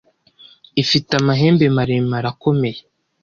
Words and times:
ifite 0.81 1.11
amahembe 1.19 1.65
maremere 1.75 2.27
akomeye 2.33 2.79